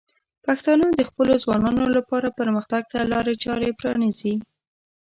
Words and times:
پښتانه 0.45 0.85
د 0.93 1.01
خپلو 1.09 1.33
ځوانانو 1.43 1.85
لپاره 1.97 2.35
پرمختګ 2.39 2.83
ته 2.91 2.99
لارې 3.13 3.33
چارې 3.43 3.69
پرانیزي. 3.79 4.35